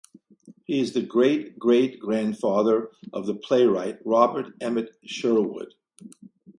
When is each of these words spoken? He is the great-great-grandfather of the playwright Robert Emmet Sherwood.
He 0.65 0.79
is 0.79 0.93
the 0.93 1.03
great-great-grandfather 1.03 2.89
of 3.13 3.27
the 3.27 3.35
playwright 3.35 3.99
Robert 4.03 4.55
Emmet 4.59 4.95
Sherwood. 5.05 5.75